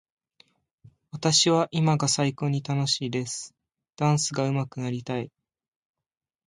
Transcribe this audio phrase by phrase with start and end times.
[1.11, 3.53] 私は今が最高に楽しいです。
[3.97, 5.31] ダンスがうまくなりたい。